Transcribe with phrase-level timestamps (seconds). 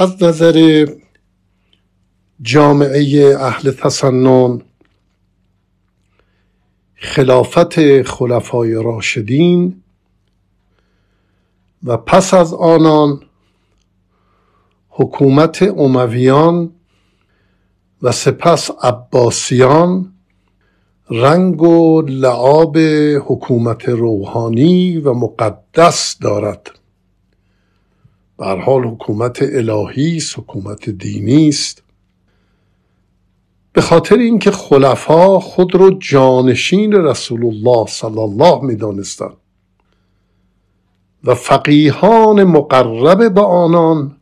[0.00, 0.86] از نظر
[2.42, 4.60] جامعه اهل تسنن
[6.94, 9.82] خلافت خلفای راشدین
[11.84, 13.22] و پس از آنان
[14.88, 16.72] حکومت امویان
[18.02, 20.12] و سپس عباسیان
[21.10, 22.78] رنگ و لعاب
[23.26, 26.77] حکومت روحانی و مقدس دارد.
[28.38, 31.82] به حال حکومت الهی است حکومت دینی است.
[33.72, 39.36] به خاطر اینکه خلفا خود رو جانشین رسول الله صلی الله می‌دانستند
[41.24, 44.16] و فقیهان مقرب به آنان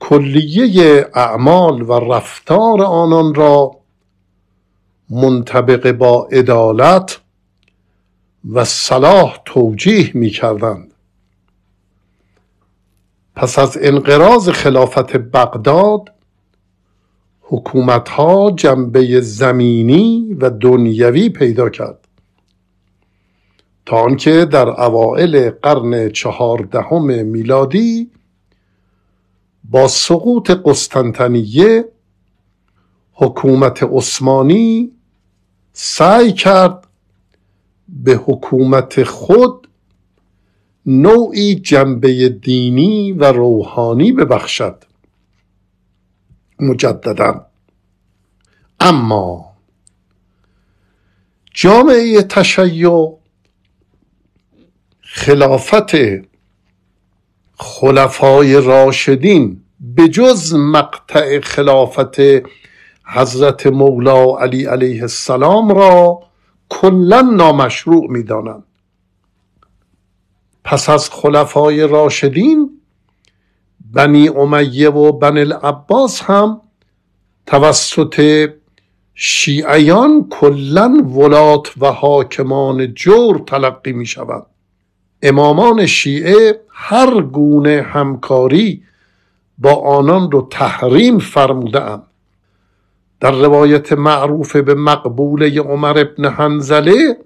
[0.00, 3.76] کلیه اعمال و رفتار آنان را
[5.10, 7.20] منطبق با عدالت
[8.52, 10.89] و صلاح توجیه می کردند
[13.40, 16.12] پس از انقراض خلافت بغداد
[17.40, 22.08] حکومت ها جنبه زمینی و دنیوی پیدا کرد.
[23.86, 28.10] تا آنکه در اوائل قرن چهاردهم میلادی
[29.64, 31.84] با سقوط قسطنطنیه
[33.12, 34.92] حکومت عثمانی
[35.72, 36.86] سعی کرد
[37.88, 39.69] به حکومت خود
[40.86, 44.84] نوعی جنبه دینی و روحانی ببخشد.
[46.60, 47.46] مجددا.
[48.80, 49.50] اما
[51.54, 53.16] جامعه تشیع
[55.00, 55.90] خلافت
[57.58, 62.16] خلفای راشدین به جز مقطع خلافت
[63.04, 66.20] حضرت مولا علی علیه السلام را
[66.68, 68.64] کلا نامشروع می‌دانند.
[70.64, 72.80] پس از خلفای راشدین
[73.92, 76.60] بنی امیه و بن العباس هم
[77.46, 78.48] توسط
[79.14, 84.46] شیعیان کلا ولات و حاکمان جور تلقی می شود
[85.22, 88.82] امامان شیعه هر گونه همکاری
[89.58, 91.98] با آنان رو تحریم فرموده
[93.20, 97.16] در روایت معروف به مقبوله عمر ابن حنزله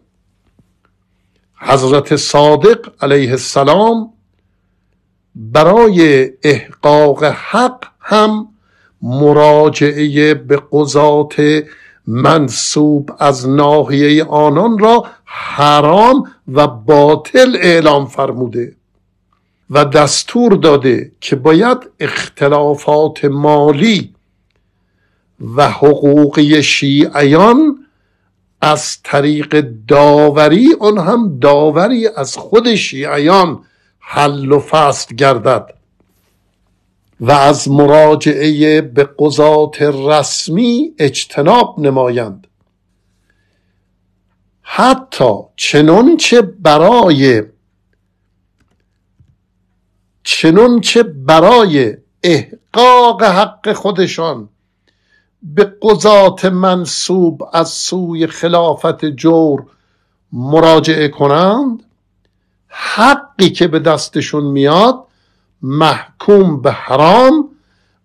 [1.67, 4.13] حضرت صادق علیه السلام
[5.35, 8.49] برای احقاق حق هم
[9.03, 11.35] مراجعه به قضات
[12.07, 18.77] منصوب از ناحیه آنان را حرام و باطل اعلام فرموده
[19.71, 24.15] و دستور داده که باید اختلافات مالی
[25.57, 27.84] و حقوقی شیعیان
[28.65, 33.65] از طریق داوری آن هم داوری از خود شیعیان
[33.99, 35.75] حل و فصل گردد.
[37.21, 42.47] و از مراجعه به قضات رسمی اجتناب نمایند.
[44.63, 47.43] حتی چنانچه برای
[50.25, 54.49] چنانچه برای احقاق حق خودشان
[55.45, 59.67] به قضات منصوب از سوی خلافت جور
[60.33, 61.83] مراجعه کنند
[62.69, 65.05] حقی که به دستشون میاد
[65.63, 67.49] محکوم به حرام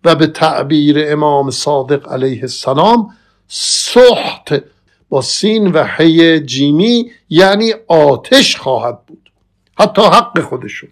[0.04, 3.16] و به تعبیر امام صادق علیه السلام
[3.48, 4.54] سخت
[5.08, 9.32] با سین و حی جیمی یعنی آتش خواهد بود.
[9.78, 10.90] حتی حق خودشون.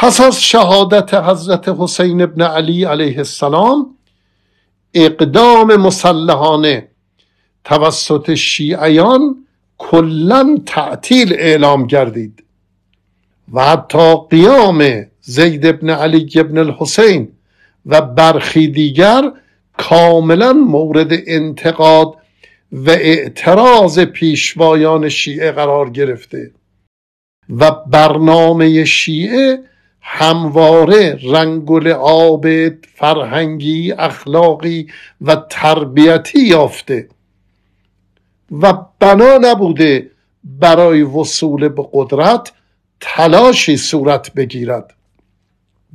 [0.00, 3.96] پس از شهادت حضرت حسین ابن علی علیه السلام
[4.94, 6.88] اقدام مسلحانه
[7.64, 9.46] توسط شیعیان
[9.78, 12.44] کلا تعطیل اعلام گردید
[13.52, 17.32] و حتی قیام زید ابن علی ابن الحسین
[17.86, 19.32] و برخی دیگر
[19.76, 22.14] کاملا مورد انتقاد
[22.72, 26.50] و اعتراض پیشوایان شیعه قرار گرفته
[27.48, 29.58] و برنامه شیعه
[30.00, 32.46] همواره رنگ آب
[32.94, 34.86] فرهنگی اخلاقی
[35.20, 37.08] و تربیتی یافته.
[38.52, 40.10] و بنا نبوده
[40.44, 42.52] برای وصول به قدرت
[43.00, 44.94] تلاشی صورت بگیرد.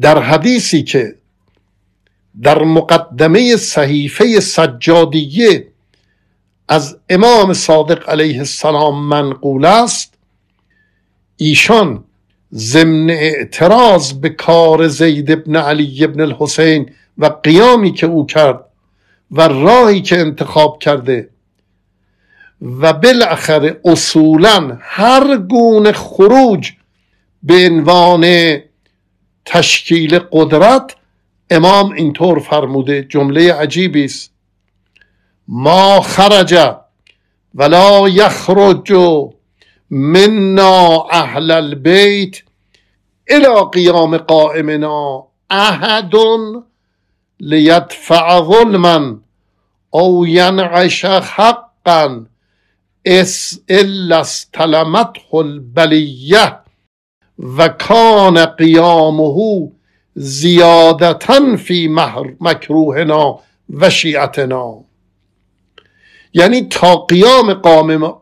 [0.02, 1.16] در حدیثی که
[2.42, 5.68] در مقدمه صحیفه سجادیه
[6.68, 10.14] از امام صادق علیه السلام منقول است
[11.38, 12.04] ایشان
[12.54, 18.66] ضمن اعتراض به کار زید ابن علی ابن الحسین و قیامی که او کرد
[19.32, 21.30] و راهی که انتخاب کرده
[22.62, 26.72] و بالاخره اصولا هر گونه خروج
[27.44, 28.58] به عنوان
[29.46, 30.96] تشکیل قدرت
[31.50, 34.32] امام اینطور فرموده جمله عجیبی است.
[35.48, 36.76] ما خرج
[37.56, 38.92] ولا یخرج
[39.94, 42.44] منا أهل البيت
[43.32, 46.12] إلى قيام قائمنا أحد
[47.40, 49.20] ليدفع ظلما
[49.96, 52.26] أو ينعش حقا
[53.72, 56.64] إلا استلمته البلية
[57.38, 59.70] وكان قيامه
[60.16, 61.88] زيادة في
[62.40, 63.40] مكروهنا
[63.70, 64.82] وشيعتنا.
[66.34, 67.54] یعنی تا قیام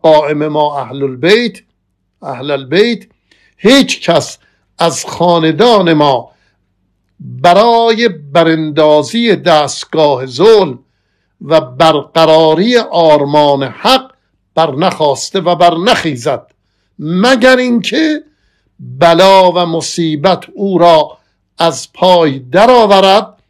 [0.02, 1.58] قائم ما اهل البیت
[2.22, 3.08] اهل البیت
[3.58, 4.38] هیچ کس
[4.80, 6.32] از خاندان ما
[7.20, 10.80] برای براندازی دستگاه ظلم
[11.42, 14.12] و برقراری آرمان حق
[14.56, 16.52] بر نخواسته و بر نخیزد
[17.00, 18.24] مگر اینکه
[18.80, 21.18] بلا و مصیبت او را
[21.58, 23.42] از پای درآورد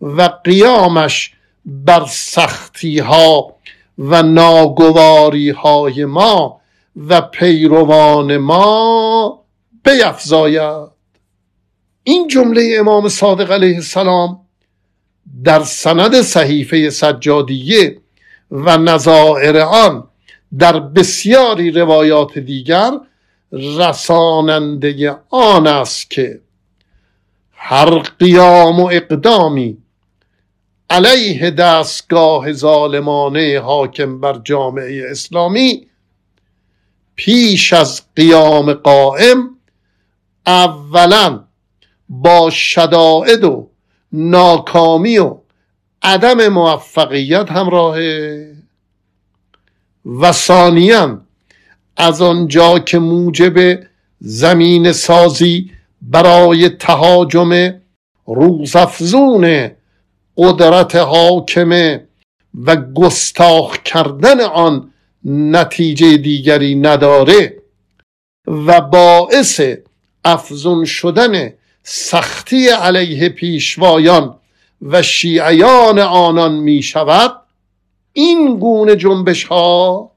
[0.00, 1.32] و قیامش
[1.64, 3.55] بر سختی ها
[3.98, 6.60] و ناگواری های ما
[6.96, 9.44] و پیروان ما
[9.84, 10.88] بیفزاید.
[12.02, 14.40] این جمله امام صادق علیه السلام
[15.44, 18.00] در سند صحیفه سجادیه
[18.50, 20.08] و نظائر آن
[20.58, 22.90] در بسیاری روایات دیگر
[23.52, 26.40] رساننده آن است که
[27.52, 29.78] هر قیام و اقدامی
[30.90, 35.86] علیه دستگاه ظالمانه حاکم بر جامعه اسلامی
[37.16, 39.50] پیش از قیام قائم
[40.46, 41.44] اولا
[42.08, 43.70] با شدائد و
[44.12, 45.36] ناکامی و
[46.02, 48.52] عدم موفقیت همراهه
[50.20, 51.20] و ثانیا
[51.96, 53.80] از آنجا که موجب
[54.20, 55.70] زمین سازی
[56.02, 57.80] برای تهاجم
[58.26, 59.75] روزافزون
[60.36, 62.08] قدرت حاکمه
[62.64, 64.92] و گستاخ کردن آن
[65.24, 67.62] نتیجه دیگری نداره
[68.46, 69.60] و باعث
[70.24, 71.52] افزون شدن
[71.82, 74.38] سختی علیه پیشوایان
[74.82, 77.32] و شیعیان آنان می شود
[78.12, 80.10] این گونه جنبش ها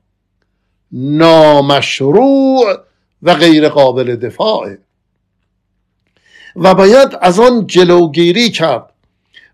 [0.91, 2.77] نامشروع
[3.21, 4.79] و غیر قابل دفاعه.
[6.55, 8.93] و باید از آن جلوگیری کرد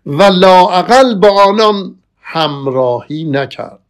[0.06, 3.80] و لاعقل با آنان همراهی نکرد.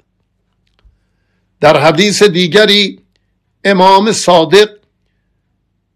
[1.61, 3.01] در حدیث دیگری
[3.65, 4.71] امام صادق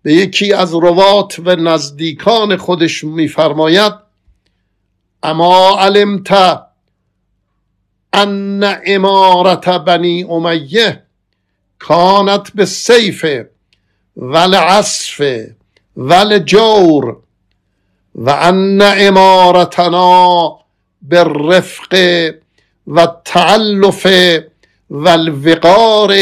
[0.03, 3.93] به یکی از روات و نزدیکان خودش میفرماید
[5.23, 6.63] اما علمت
[8.13, 11.03] ان امارت بنی امیه
[11.79, 13.27] کانت به سیف
[14.17, 15.21] ول عصف
[15.97, 17.17] ول جور
[18.15, 20.59] و ان امارتنا
[21.03, 21.95] بالرفق
[22.87, 24.07] و تعلف
[24.91, 26.17] و الوقار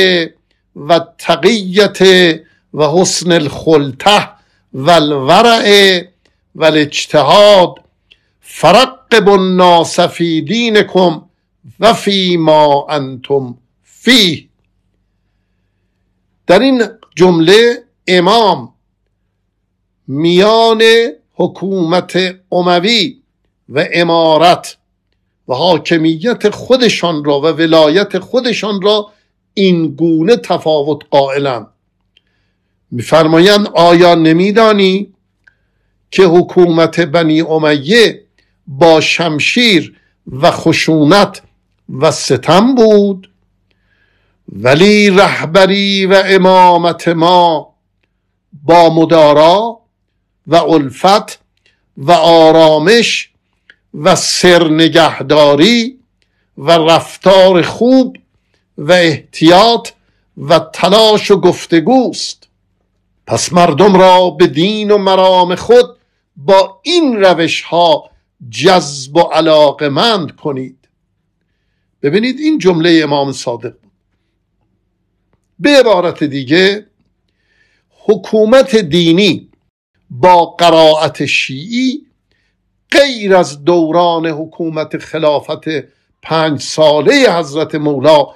[0.77, 1.99] و تقیت
[2.75, 4.29] و حسن الخلطه
[4.73, 6.01] و الورع
[6.55, 7.75] و الاجتهاد
[8.41, 11.23] فرقب الناس فی دینکم
[11.81, 14.49] و فی ما انتم فیه.
[16.47, 16.83] در این
[17.17, 18.75] جمله امام
[20.07, 20.83] میان
[21.39, 22.19] حکومت
[22.53, 23.17] عموی
[23.69, 24.77] و امارت
[25.49, 29.13] و حاکمیت خودشان را و ولایت خودشان را
[29.55, 31.67] این گونه تفاوت قائلند.
[32.91, 35.15] میفرمایند آیا نمیدانی
[36.11, 38.23] که حکومت بنی امیه
[38.67, 39.97] با شمشیر
[40.33, 41.43] و خشونت
[41.99, 43.31] و ستم بود؟
[44.53, 47.75] ولی رهبری و امامت ما
[48.63, 49.81] با مدارا
[50.49, 51.39] و الفت
[51.97, 53.31] و آرامش
[53.95, 55.99] و سرنگهداری
[56.59, 58.17] و رفتار خوب
[58.79, 59.89] و احتیاط
[60.39, 62.49] و تلاش و گفتگوست.
[63.27, 65.97] پس مردم را به دین و مرام خود
[66.37, 68.11] با این روش ها
[68.51, 70.89] جذب و علاقمند کنید.
[72.03, 73.93] ببینید این جمله امام صادق بود.
[75.59, 76.87] به عبارت دیگه
[77.91, 79.48] حکومت دینی
[80.11, 82.07] با قرائت شیعی
[82.91, 85.65] غیر از دوران حکومت خلافت
[86.23, 88.27] پنج ساله حضرت مولا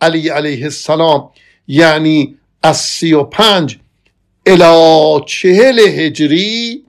[0.00, 1.30] علی علیه السلام
[1.68, 3.78] یعنی از سی و پنج
[4.46, 6.84] الا چهل هجری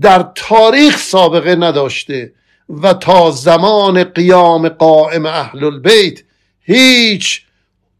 [0.00, 2.32] در تاریخ سابقه نداشته
[2.68, 6.22] و تا زمان قیام قائم اهل البیت
[6.62, 7.42] هیچ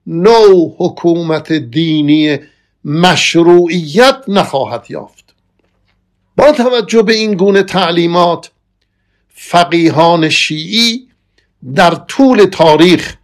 [0.06, 2.38] نوع حکومت دینی
[2.84, 5.34] مشروعیت نخواهد یافت.
[6.36, 8.50] با توجه به این گونه تعلیمات
[9.34, 11.08] فقیهان شیعی
[11.74, 13.16] در طول تاریخ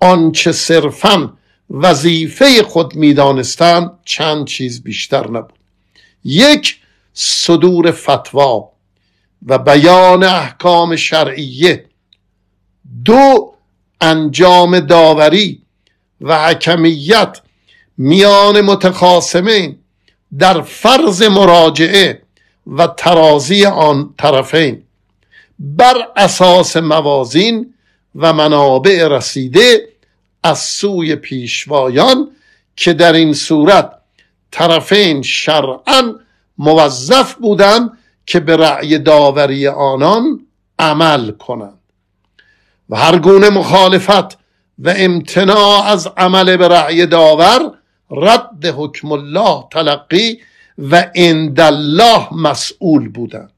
[0.00, 1.32] آنچه صرفا
[1.70, 5.52] وظیفه خود می‌دانستند چند چیز بیشتر نبود.
[6.24, 6.80] یک
[7.12, 8.70] صدور فتوا
[9.46, 11.86] و بیان احکام شرعیه.
[13.04, 13.54] دو
[14.00, 15.62] انجام داوری
[16.20, 17.40] و حکمیت
[17.98, 19.78] میان متخاصمین
[20.38, 22.22] در فرض مراجعه
[22.66, 24.82] و ترازی آن طرفین.
[25.58, 27.74] بر اساس موازین
[28.14, 29.88] و منابع رسیده
[30.42, 32.30] از سوی پیشوایان
[32.76, 33.92] که در این صورت
[34.50, 36.14] طرفین شرعا
[36.58, 40.46] موظف بودند که به رأی داوری آنان
[40.78, 41.78] عمل کنند.
[42.90, 44.38] و هر گونه مخالفت
[44.78, 47.72] و امتناع از عمل به رأی داور
[48.10, 50.40] رد حکم الله تلقی
[50.78, 53.50] و عند الله مسئول بودند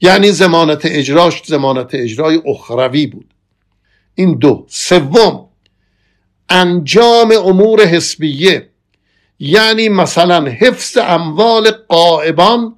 [0.00, 3.34] یعنی زمانت اجراش زمانت اجرای اخروی بود.
[4.14, 4.66] این دو.
[4.68, 5.48] سوم
[6.48, 8.68] انجام امور حسبیه
[9.38, 12.74] یعنی مثلا حفظ اموال قائبان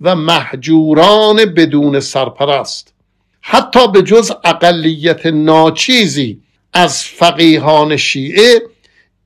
[0.00, 2.94] و محجوران بدون سرپرست.
[3.40, 8.62] حتی به جز اقلیت ناچیزی از فقیهان شیعه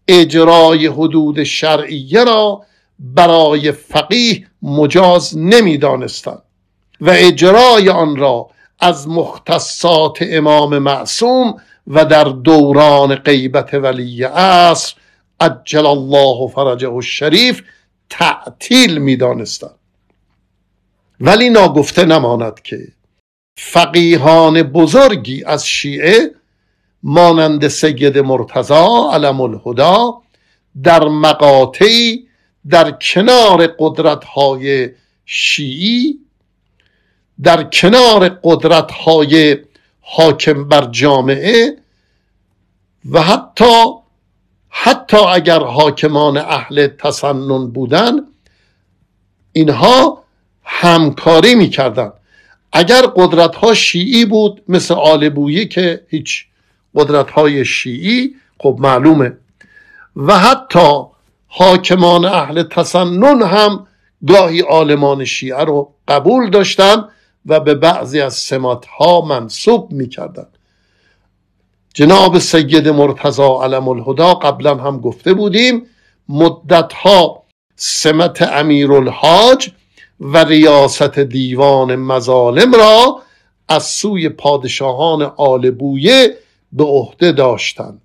[0.09, 2.63] اجرای حدود شرعیه را
[2.99, 6.43] برای فقیه مجاز نمی‌دانستند
[7.01, 8.51] و اجرای آن را
[8.81, 14.95] از مختصات امام معصوم و در دوران غیبت ولی عصر
[15.41, 17.63] عجل الله فرجه الشریف
[18.11, 19.75] تعطیل می‌دانستند.
[21.21, 22.79] ولی ناگفته نماند که
[23.59, 26.35] فقیهان بزرگی از شیعه
[27.03, 30.23] مانند سید مرتضا علم الهدا
[30.83, 32.29] در مقاطعی
[32.71, 34.91] در کنار قدرت های
[35.27, 36.19] شیعی
[37.43, 39.57] در کنار قدرت های
[40.01, 41.77] حاکم بر جامعه
[43.11, 43.85] و حتی
[44.69, 48.13] حتی اگر حاکمان اهل تسنن بودن
[49.53, 50.25] اینها
[50.65, 52.13] همکاری می‌کردن
[52.73, 56.48] اگر قدرت ها شیعی بود مثل آل بویی که هیچ
[56.99, 59.37] قدرت های شیعی خب معلومه.
[60.17, 61.03] و حتی
[61.47, 63.87] حاکمان اهل تسنن هم
[64.29, 67.05] گاهی آلمان شیعه رو قبول داشتن
[67.47, 70.47] و به بعضی از سمات ها منصوب می‌کردن.
[71.95, 75.87] جناب سید مرتضا علم الهدا قبلا هم گفته بودیم
[76.29, 77.43] مدت ها
[77.77, 79.71] سمت امیرالحاج
[80.21, 83.23] و ریاست دیوان مظالم را
[83.69, 86.37] از سوی پادشاهان آل بویه
[86.73, 88.01] به عهده داشتند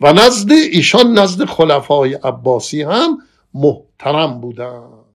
[0.00, 3.18] و نزد ایشان نزد خلفای عباسی هم
[3.54, 4.93] محترم بودند